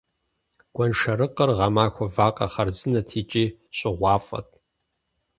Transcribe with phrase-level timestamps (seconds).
[0.75, 3.45] Гуэншэрыкъыр гъэмахуэ вакъэ хъарзынэт икӀи
[3.77, 4.47] щӀыгъуафӀэт.